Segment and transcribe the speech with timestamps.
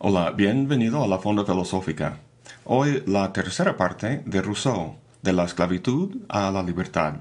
[0.00, 2.20] Hola, bienvenido a la Fonda Filosófica.
[2.64, 7.14] Hoy la tercera parte de Rousseau, de la esclavitud a la libertad.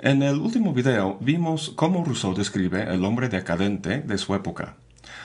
[0.00, 4.74] En el último video vimos cómo Rousseau describe el hombre decadente de su época.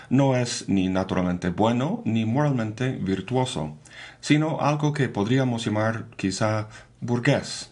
[0.10, 3.78] No es ni naturalmente bueno ni moralmente virtuoso,
[4.22, 6.68] sino algo que podríamos llamar quizá
[7.00, 7.72] burgués.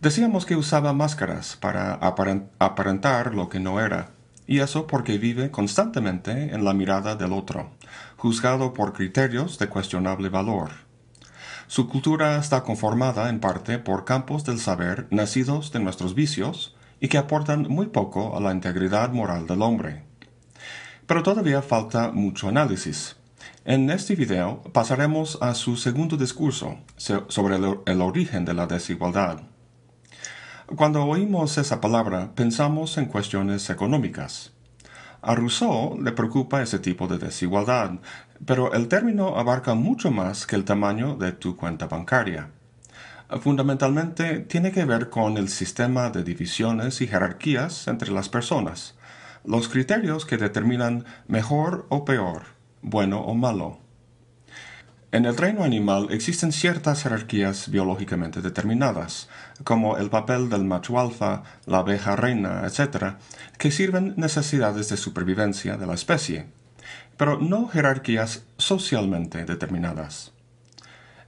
[0.00, 4.10] Decíamos que usaba máscaras para aparentar lo que no era
[4.48, 7.70] y eso porque vive constantemente en la mirada del otro,
[8.16, 10.70] juzgado por criterios de cuestionable valor.
[11.68, 17.08] Su cultura está conformada en parte por campos del saber nacidos de nuestros vicios y
[17.08, 20.07] que aportan muy poco a la integridad moral del hombre.
[21.08, 23.16] Pero todavía falta mucho análisis.
[23.64, 29.40] En este video pasaremos a su segundo discurso sobre el, origen de la desigualdad.
[30.76, 34.52] Cuando oímos esa palabra pensamos en cuestiones económicas.
[35.22, 37.92] A Rousseau le preocupa ese tipo de desigualdad,
[38.44, 42.50] pero el término abarca mucho más que el tamaño de tu cuenta bancaria.
[43.40, 48.97] Fundamentalmente tiene que ver con el sistema de divisiones y jerarquías entre las personas,
[49.48, 52.42] los criterios que determinan mejor o peor,
[52.82, 53.78] bueno o malo.
[55.10, 59.30] En el reino animal existen ciertas jerarquías biológicamente determinadas,
[59.64, 63.14] como el papel del macho alfa, la abeja reina, etc.,
[63.56, 66.44] que sirven necesidades de supervivencia de la especie,
[67.16, 70.32] pero no jerarquías socialmente determinadas.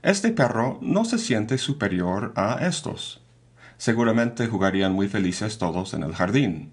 [0.03, 3.23] Este perro no se siente superior a estos.
[3.79, 6.71] Seguramente jugarían muy felices todos en el jardín.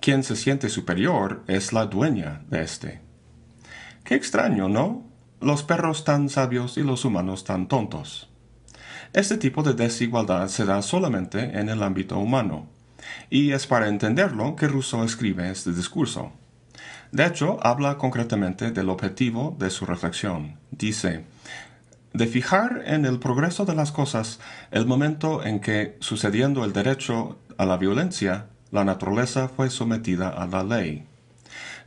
[0.00, 3.00] Quien se siente superior es la dueña de este.
[4.04, 5.10] Qué extraño, ¿no?
[5.40, 8.28] los perros tan sabios y los humanos tan tontos.
[9.12, 12.68] Este tipo de desigualdad se da solamente en el ámbito humano,
[13.30, 16.32] y es para entenderlo que Rousseau escribe este discurso.
[17.10, 20.58] De hecho, habla concretamente del objetivo de su reflexión.
[20.70, 21.24] Dice,
[22.12, 24.38] de fijar en el progreso de las cosas
[24.70, 30.46] el momento en que, sucediendo el derecho a la violencia, la naturaleza fue sometida a
[30.46, 31.06] la ley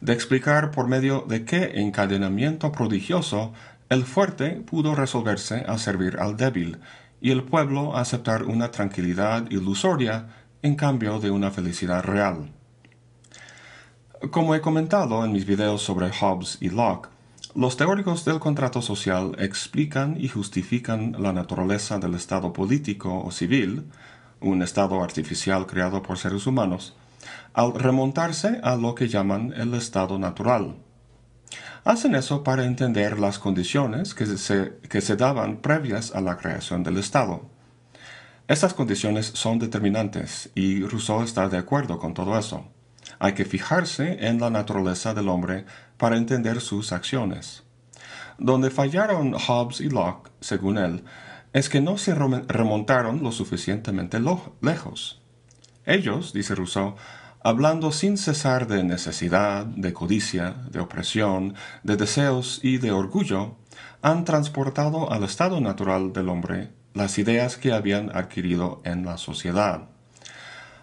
[0.04, 3.54] de explicar por medio de qué encadenamiento prodigioso
[3.88, 6.80] el fuerte pudo resolverse a servir al débil
[7.22, 10.28] y el pueblo a aceptar una tranquilidad ilusoria
[10.62, 12.52] en cambio de una felicidad real.
[14.30, 17.10] Como he comentado en mis videos sobre Hobbes y Locke,
[17.56, 23.86] los teóricos del contrato social explican y justifican la naturaleza del Estado político o civil,
[24.44, 26.96] un Estado artificial creado por seres humanos,
[27.54, 30.76] al remontarse a lo que llaman el estado natural.
[31.86, 36.84] Hacen eso para entender las condiciones que se, que se daban previas a la creación
[36.84, 37.42] del Estado.
[38.48, 42.66] Estas condiciones son determinantes y Rousseau está de acuerdo con todo eso.
[43.20, 45.66] Hay que fijarse en la naturaleza del hombre
[45.98, 47.64] para entender sus acciones.
[48.38, 51.04] Donde fallaron Hobbes y Locke, según él,
[51.54, 54.20] es que no se remontaron lo suficientemente
[54.62, 55.22] lejos.
[55.86, 56.96] Ellos, dice Rousseau,
[57.44, 61.54] hablando sin cesar de necesidad, de codicia, de opresión,
[61.84, 63.56] de deseos y de orgullo,
[64.02, 69.90] han transportado al estado natural del hombre las ideas que habían adquirido en la sociedad.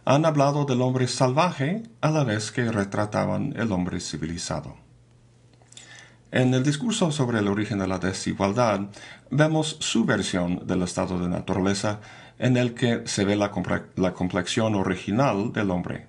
[0.04, 4.76] Han hablado del hombre salvaje a la vez que retrataban el hombre civilizado.
[6.32, 8.82] En el discurso sobre el origen de la desigualdad
[9.30, 11.98] vemos su versión del estado de naturaleza
[12.38, 16.06] en el que se ve la, complexión original del hombre.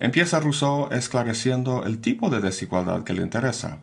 [0.00, 3.80] Empieza Rousseau esclareciendo el tipo de desigualdad que le interesa.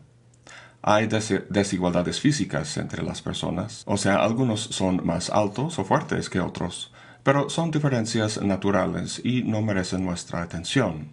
[0.82, 6.40] Hay desigualdades físicas entre las personas, o sea, algunos son más altos o fuertes que
[6.40, 6.92] otros,
[7.22, 11.12] pero son diferencias naturales y no merecen nuestra atención.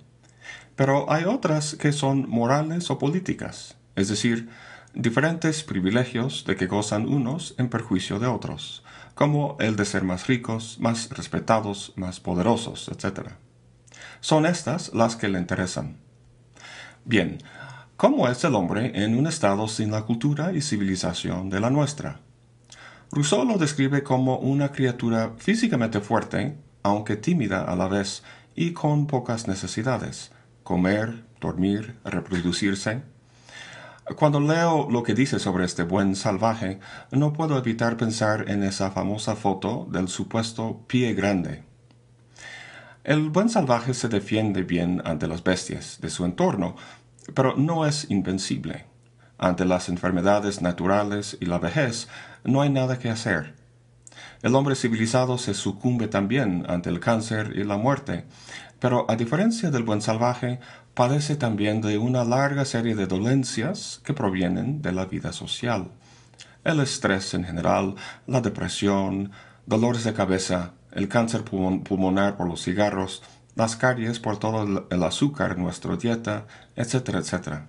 [0.75, 4.49] Pero hay otras que son morales o políticas, es decir,
[4.93, 8.83] diferentes privilegios de que gozan unos en perjuicio de otros,
[9.15, 13.29] como el de ser más ricos, más respetados, más poderosos, etc.
[14.21, 15.97] Son estas las que le interesan.
[17.05, 17.39] Bien,
[17.97, 22.19] ¿cómo es el hombre en un estado sin la cultura y civilización de la nuestra?
[23.11, 28.23] Rousseau lo describe como una criatura físicamente fuerte, aunque tímida a la vez,
[28.55, 30.31] y con pocas necesidades,
[30.63, 33.03] comer, dormir, reproducirse,
[34.17, 36.79] cuando leo lo que dice sobre este buen salvaje,
[37.11, 41.63] no puedo evitar pensar en esa famosa foto del supuesto pie grande.
[43.05, 46.75] El buen salvaje se defiende bien ante las bestias de su entorno,
[47.33, 48.85] pero no es invencible.
[49.37, 52.09] Ante las enfermedades naturales y la vejez
[52.43, 53.55] no hay nada que hacer.
[54.41, 58.25] El hombre civilizado se sucumbe también ante el cáncer y la muerte,
[58.83, 60.59] pero a diferencia del buen salvaje,
[60.93, 65.91] padece también de una larga serie de dolencias que provienen de la vida social.
[66.65, 67.95] El estrés en general,
[68.27, 69.31] la depresión,
[69.65, 73.23] dolores de cabeza, el cáncer pulmonar por los cigarros,
[73.55, 76.45] las caries por todo el azúcar en nuestra dieta,
[76.75, 77.67] etcétera, etcétera.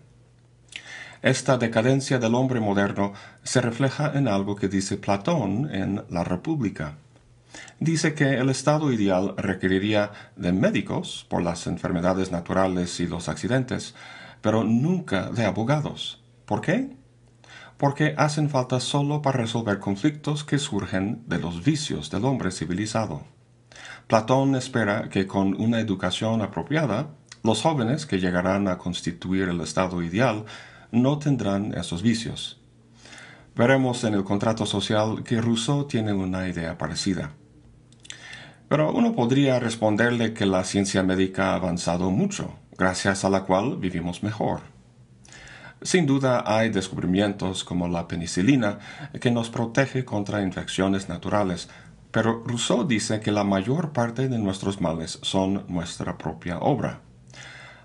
[1.22, 3.12] Esta decadencia del hombre moderno
[3.44, 6.96] se refleja en algo que dice Platón en La República.
[7.80, 13.94] Dice que el estado ideal requeriría de médicos por las enfermedades naturales y los accidentes,
[14.40, 16.22] pero nunca de abogados.
[16.46, 16.96] ¿Por qué?
[17.76, 23.24] Porque hacen falta solo para resolver conflictos que surgen de los vicios del hombre civilizado.
[24.06, 27.08] Platón espera que con una educación apropiada,
[27.42, 30.44] los jóvenes que llegarán a constituir el estado ideal
[30.92, 32.60] no tendrán esos vicios.
[33.56, 37.32] Veremos en el contrato social que Rousseau tiene una idea parecida.
[38.74, 43.76] Pero uno podría responderle que la ciencia médica ha avanzado mucho, gracias a la cual
[43.76, 44.62] vivimos mejor.
[45.80, 48.80] Sin duda hay descubrimientos como la penicilina
[49.20, 51.68] que nos protege contra infecciones naturales,
[52.10, 56.98] pero Rousseau dice que la mayor parte de nuestros males son nuestra propia obra.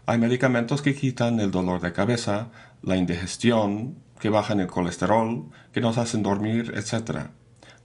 [0.08, 2.48] Hay medicamentos que quitan el dolor de cabeza,
[2.82, 7.30] la indigestión, que bajan el colesterol, que nos hacen dormir, etc.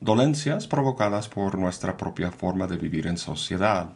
[0.05, 3.89] Dolencias provocadas por nuestra propia forma de vivir en sociedad.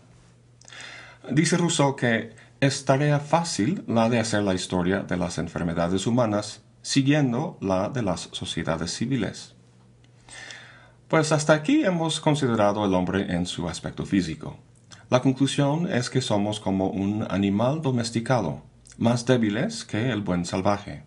[1.30, 6.62] Dice Rousseau que es tarea fácil la de hacer la historia de las enfermedades humanas
[6.80, 9.54] siguiendo la de las sociedades civiles.
[11.08, 14.56] Pues hasta aquí hemos considerado el hombre en su aspecto físico.
[15.10, 18.62] La conclusión es que somos como un animal domesticado,
[18.96, 21.02] más débiles que el buen salvaje.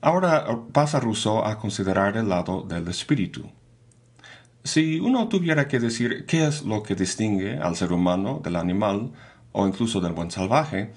[0.00, 3.50] Ahora pasa Rousseau a considerar el lado del espíritu.
[4.66, 9.12] Si uno tuviera que decir qué es lo que distingue al ser humano del animal
[9.52, 10.92] o incluso del buen salvaje,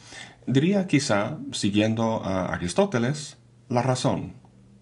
[0.47, 3.37] diría quizá, siguiendo a Aristóteles,
[3.67, 4.33] la razón.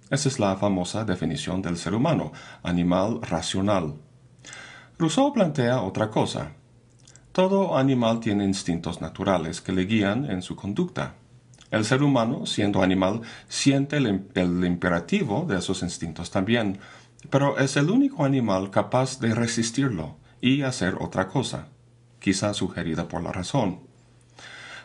[0.10, 2.32] Esa es la famosa definición del ser humano,
[2.64, 3.96] animal racional.
[4.98, 6.54] Rousseau plantea otra cosa.
[7.34, 11.16] Todo animal tiene instintos naturales que le guían en su conducta.
[11.72, 13.20] El ser humano, siendo animal,
[13.50, 14.08] siente el,
[14.66, 16.80] imperativo de esos instintos también,
[17.30, 21.68] pero es el único animal capaz de resistirlo y hacer otra cosa,
[22.20, 23.82] quizá sugerida por la razón.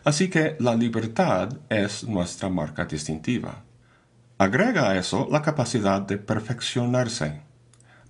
[0.05, 3.63] Así que la libertad es nuestra marca distintiva.
[4.39, 7.43] Agrega a eso la capacidad de perfeccionarse.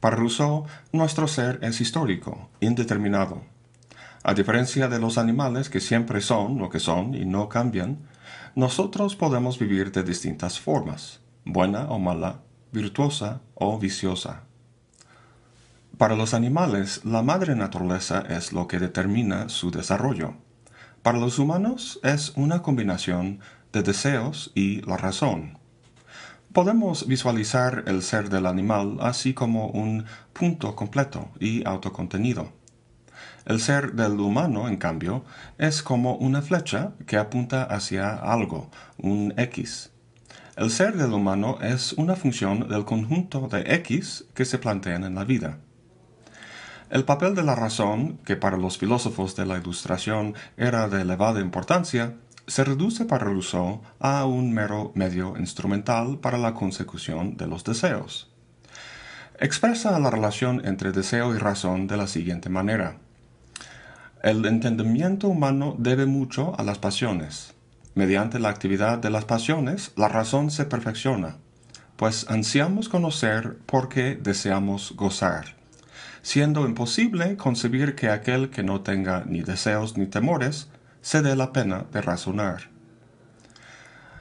[0.01, 3.43] Para Rousseau, nuestro ser es histórico, indeterminado.
[4.25, 7.99] A diferencia de los animales que siempre son lo que son y no cambian,
[8.55, 12.41] nosotros podemos vivir de distintas formas, buena o mala,
[12.73, 14.43] virtuosa o viciosa.
[15.99, 20.35] Para los animales, la madre naturaleza es lo que determina su desarrollo.
[21.03, 23.41] Para los humanos es una combinación
[23.73, 25.59] de deseos y la razón.
[26.53, 32.53] Podemos visualizar el ser del animal así como un punto completo y autocontenido.
[33.45, 35.25] El ser del humano, en cambio,
[35.59, 39.92] es como una flecha que apunta hacia algo, un X.
[40.63, 45.17] El ser del humano es una función del conjunto de X que se plantean en
[45.17, 45.59] la vida.
[46.89, 51.41] El papel de la razón, que para los filósofos de la Ilustración era de elevada
[51.41, 52.15] importancia,
[52.47, 58.31] se reduce para Rousseau a un mero medio instrumental para la consecución de los deseos.
[59.41, 62.99] Expresa la relación entre deseo y razón de la siguiente manera.
[64.23, 67.53] El entendimiento humano debe mucho a las pasiones.
[67.95, 71.37] Mediante la actividad de las pasiones, la razón se perfecciona,
[71.97, 75.57] pues ansiamos conocer porque deseamos gozar,
[76.23, 80.69] siendo imposible concebir que aquel que no tenga ni deseos ni temores
[81.03, 82.71] se dé la pena de razonar.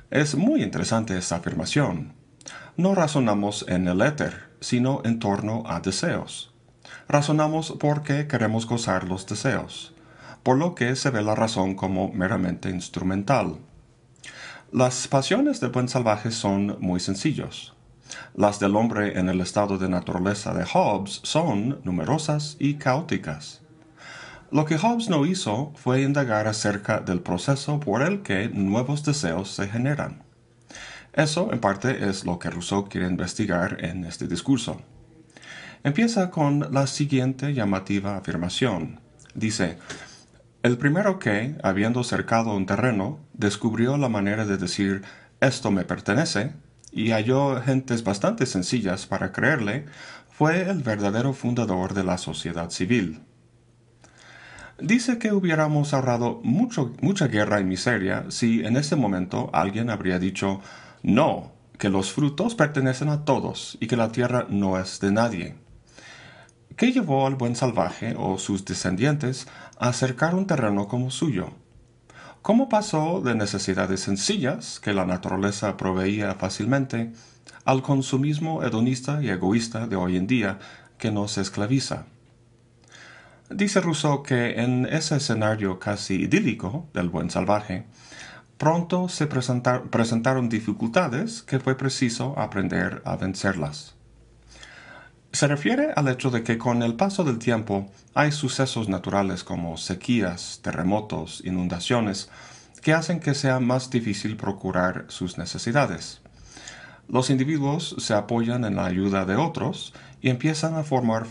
[0.09, 2.13] Es muy interesante esta afirmación.
[2.75, 6.53] No razonamos en el éter, sino en torno a deseos.
[7.07, 9.93] Razonamos porque queremos gozar los deseos,
[10.43, 13.57] por lo que se ve la razón como meramente instrumental.
[14.71, 17.74] Las pasiones del buen salvaje son muy sencillos.
[18.36, 23.62] Las del hombre en el estado de naturaleza de Hobbes son numerosas y caóticas.
[24.51, 29.51] Lo que Hobbes no hizo fue indagar acerca del proceso por el que nuevos deseos
[29.51, 30.24] se generan.
[31.13, 34.81] Eso, en parte, es lo que Rousseau quiere investigar en este discurso.
[35.83, 39.00] Empieza con la siguiente llamativa afirmación.
[39.33, 39.77] Dice,
[40.63, 45.03] el primero que, habiendo cercado un terreno, descubrió la manera de decir
[45.39, 46.53] esto me pertenece,
[46.91, 49.85] y halló gentes bastante sencillas para creerle,
[50.29, 53.21] fue el verdadero fundador de la sociedad civil.
[54.79, 60.17] Dice que hubiéramos ahorrado mucho, mucha guerra y miseria si en ese momento alguien habría
[60.17, 60.59] dicho
[61.03, 65.55] no, que los frutos pertenecen a todos y que la tierra no es de nadie.
[66.77, 69.47] ¿Qué llevó al buen salvaje o sus descendientes
[69.81, 71.50] a acercar un terreno como suyo?
[72.43, 77.11] ¿Cómo pasó de necesidades sencillas que la naturaleza proveía fácilmente
[77.65, 80.59] al consumismo hedonista y egoísta de hoy en día
[81.00, 82.05] que nos esclaviza?
[83.50, 87.85] Dice Rousseau que en ese escenario casi idílico del buen salvaje,
[88.59, 93.95] pronto se presentaron dificultades que fue preciso aprender a vencerlas.
[95.33, 99.77] Se refiere al hecho de que con el paso del tiempo hay sucesos naturales como
[99.77, 102.29] sequías, terremotos, inundaciones,
[102.81, 106.21] que hacen que sea más difícil procurar sus necesidades.
[107.07, 111.25] Los individuos se apoyan en la ayuda de otros y empiezan a formar,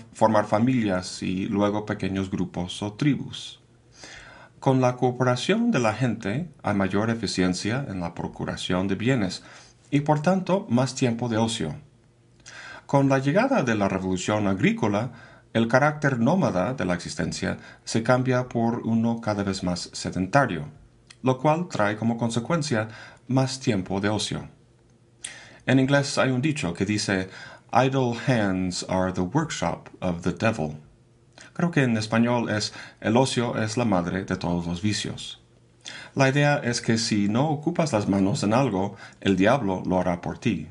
[0.47, 3.61] familias y luego pequeños grupos o tribus.
[4.61, 9.42] Con la cooperación de la gente hay mayor eficiencia en la procuración de bienes
[9.90, 11.89] y por tanto más tiempo de ocio.
[12.90, 15.12] Con la llegada de la revolución agrícola,
[15.52, 20.64] el carácter nómada de la existencia se cambia por uno cada vez más sedentario,
[21.23, 22.88] lo cual trae como consecuencia
[23.28, 24.49] más tiempo de ocio.
[25.66, 27.30] En inglés hay un dicho que dice
[27.73, 30.76] Idle hands are the workshop of the devil.
[31.52, 35.40] Creo que en español es el ocio es la madre de todos los vicios.
[36.16, 40.20] La idea es que si no ocupas las manos en algo, el diablo lo hará
[40.20, 40.66] por ti.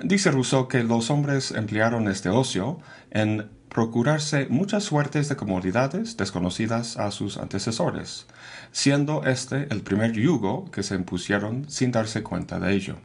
[0.00, 2.78] Dice Rousseau que los hombres emplearon este ocio
[3.10, 8.26] en procurarse muchas suertes de comodidades desconocidas a sus antecesores,
[8.70, 12.96] siendo este el primer yugo que se impusieron sin darse cuenta de ello.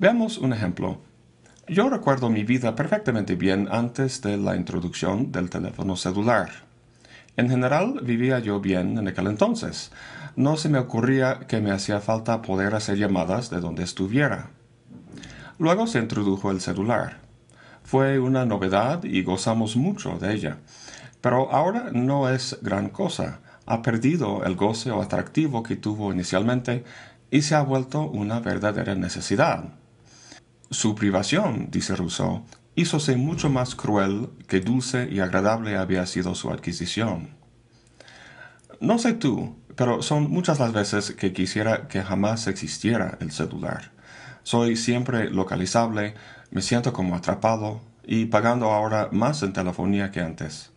[0.00, 1.00] Veamos un ejemplo.
[1.68, 6.50] Yo recuerdo mi vida perfectamente bien antes de la introducción del teléfono celular.
[7.36, 9.92] En general vivía yo bien en aquel entonces.
[10.34, 14.50] No se me ocurría que me hacía falta poder hacer llamadas de donde estuviera.
[15.58, 17.20] Luego se introdujo el celular.
[17.84, 20.58] Fue una novedad y gozamos mucho de ella.
[21.20, 23.40] Pero ahora no es gran cosa.
[23.66, 26.84] Ha perdido el goce o atractivo que tuvo inicialmente
[27.30, 29.64] y se ha vuelto una verdadera necesidad.
[30.70, 32.44] Su privación, dice Rousseau,
[32.74, 37.30] hízose mucho más cruel que dulce y agradable había sido su adquisición.
[38.80, 43.92] No sé tú, pero son muchas las veces que quisiera que jamás existiera el celular.
[44.42, 46.14] Soy siempre localizable,
[46.50, 50.72] me siento como atrapado y pagando ahora más en telefonía que antes.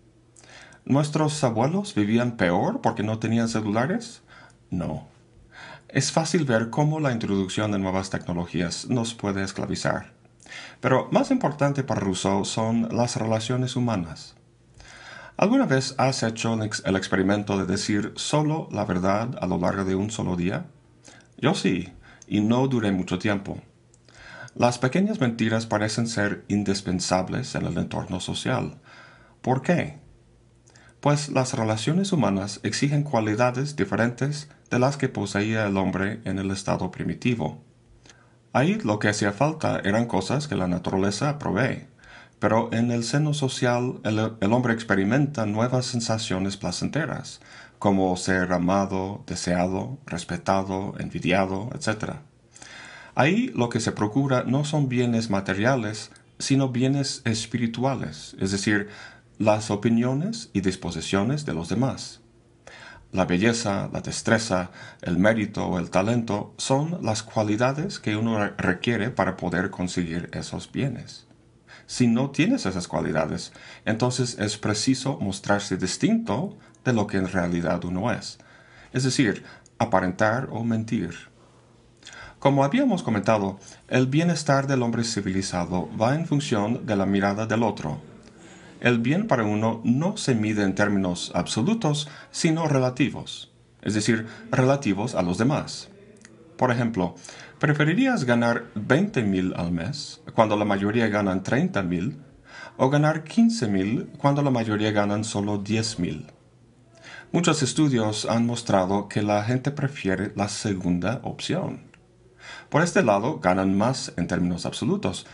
[0.86, 4.22] ¿Nuestros abuelos vivían peor porque no tenían celulares?
[4.70, 5.08] No.
[5.90, 10.14] Es fácil ver cómo la introducción de nuevas tecnologías nos puede esclavizar.
[10.80, 14.36] Pero más importante para Rousseau son las relaciones humanas.
[15.38, 19.96] ¿Alguna vez has hecho el experimento de decir solo la verdad a lo largo de
[19.96, 20.68] un solo día?
[21.38, 21.92] Yo sí,
[22.27, 23.60] y no duré mucho tiempo.
[24.55, 28.77] Las pequeñas mentiras parecen ser indispensables en el entorno social.
[29.41, 30.00] ¿Por qué?
[31.01, 36.51] Pues las relaciones humanas exigen cualidades diferentes de las que poseía el hombre en el
[36.51, 37.62] estado primitivo.
[38.53, 41.88] Ahí lo que hacía falta eran cosas que la naturaleza provee,
[42.39, 47.41] pero en el seno social el, el hombre experimenta nuevas sensaciones placenteras,
[47.86, 52.13] como ser amado, deseado, respetado, envidiado, etc.
[53.13, 58.89] Ahí lo que se procura no son bienes materiales, sino bienes espirituales, es decir,
[59.38, 62.22] las opiniones y disposiciones de los demás.
[63.12, 64.72] La belleza, la destreza,
[65.04, 70.72] el mérito o el talento son las cualidades que uno requiere para poder conseguir esos
[70.72, 71.27] bienes.
[71.86, 73.54] Si no tienes esas cualidades,
[73.86, 78.38] entonces es preciso mostrarse distinto de lo que en realidad uno es,
[78.94, 79.44] es decir,
[79.77, 81.13] aparentar o mentir.
[82.39, 87.63] Como habíamos comentado, el bienestar del hombre civilizado va en función de la mirada del
[87.63, 88.00] otro.
[88.82, 93.51] El bien para uno no se mide en términos absolutos, sino relativos,
[93.82, 95.89] es decir, relativos a los demás.
[96.56, 97.15] Por ejemplo,
[97.58, 102.20] ¿preferirías ganar 20 mil al mes cuando la mayoría ganan 30 mil
[102.77, 106.35] o ganar 15 mil cuando la mayoría ganan solo 10 mil?
[107.32, 111.82] Muchos estudios han mostrado que la gente prefiere la segunda opción.
[112.70, 115.25] Por este lado ganan más en términos absolutos,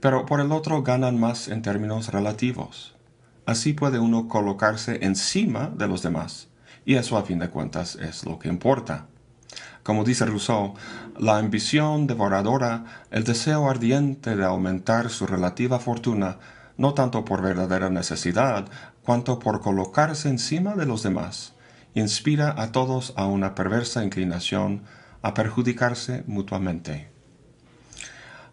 [0.00, 2.94] pero por el otro ganan más en términos relativos.
[3.46, 6.48] Así puede uno colocarse encima de los demás,
[6.84, 9.06] y eso a fin de cuentas es lo que importa.
[9.82, 10.74] Como dice Rousseau,
[11.16, 16.38] la ambición devoradora, el deseo ardiente de aumentar su relativa fortuna,
[16.76, 18.66] no tanto por verdadera necesidad,
[19.06, 21.52] cuanto por colocarse encima de los demás,
[21.94, 24.82] inspira a todos a una perversa inclinación
[25.22, 27.08] a perjudicarse mutuamente.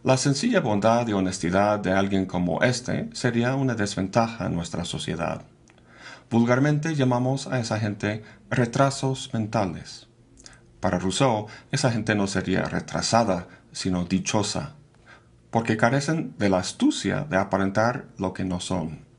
[0.03, 5.41] La sencilla bondad y honestidad de alguien como este sería una desventaja en nuestra sociedad.
[6.29, 10.07] Vulgarmente llamamos a esa gente retrasos mentales.
[10.79, 14.75] Para Rousseau, esa gente no sería retrasada, sino dichosa,
[15.49, 19.12] porque carecen de la astucia de aparentar lo que no son.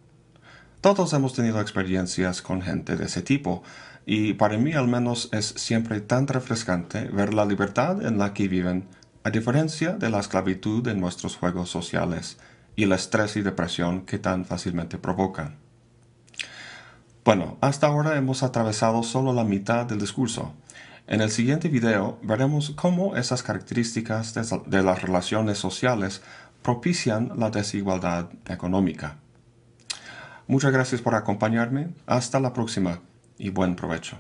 [0.85, 3.63] Todos hemos tenido experiencias con gente de ese tipo,
[4.05, 8.49] y para mí al menos es siempre tan refrescante ver la libertad en la que
[8.49, 8.87] viven,
[9.23, 12.37] a diferencia de la esclavitud en nuestros juegos sociales
[12.77, 15.57] y el estrés y depresión que tan fácilmente provocan.
[17.25, 20.53] Bueno, hasta ahora hemos atravesado solo la mitad del discurso.
[21.07, 26.21] En el siguiente video veremos cómo esas características de, las relaciones sociales
[26.61, 29.24] propician la desigualdad económica.
[30.47, 31.89] Muchas gracias por acompañarme.
[32.07, 33.01] Hasta la próxima
[33.39, 34.17] y buen provecho.